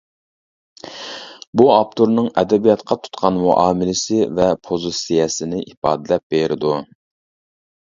[1.61, 6.79] بۇ ئاپتورنىڭ ئەدەبىياتقا تۇتقان مۇئامىلىسى ۋە پوزىتسىيەسىنى ئىپادىلەپ بېرىدۇ.